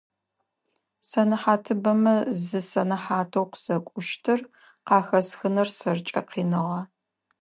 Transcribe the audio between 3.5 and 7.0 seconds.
къысэкӏущтыр къахэсхыныр сэркӏэ къиныгъэ.